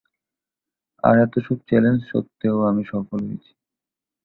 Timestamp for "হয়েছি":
3.27-3.51